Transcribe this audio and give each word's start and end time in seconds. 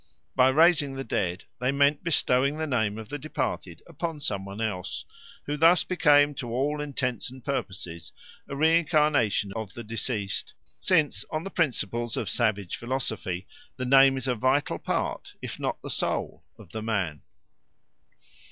By 0.35 0.47
raising 0.49 0.95
the 0.95 1.03
dead 1.03 1.43
they 1.59 1.71
meant 1.71 2.03
bestowing 2.03 2.57
the 2.57 2.65
name 2.65 2.97
of 2.97 3.09
the 3.09 3.19
departed 3.19 3.83
upon 3.85 4.19
some 4.19 4.45
one 4.45 4.59
else, 4.59 5.05
who 5.45 5.57
thus 5.57 5.83
became 5.83 6.33
to 6.41 6.51
all 6.51 6.81
intents 6.81 7.29
and 7.29 7.45
purposes 7.45 8.11
a 8.47 8.55
reincarnation 8.55 9.53
of 9.55 9.75
the 9.75 9.83
deceased, 9.83 10.55
since 10.79 11.23
on 11.29 11.43
the 11.43 11.51
principles 11.51 12.17
of 12.17 12.31
savage 12.31 12.77
philosophy 12.77 13.45
the 13.75 13.85
name 13.85 14.17
is 14.17 14.27
a 14.27 14.33
vital 14.33 14.79
part, 14.79 15.35
if 15.39 15.59
not 15.59 15.79
the 15.83 15.91
soul, 15.91 16.41
of 16.57 16.71
the 16.71 16.81
man. 16.81 17.21